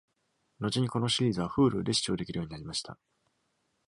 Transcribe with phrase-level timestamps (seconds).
[0.59, 2.97] 後にこのシリーズはフールーで視聴できるようになりました。